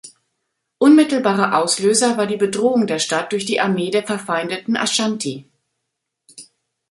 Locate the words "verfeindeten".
4.03-4.75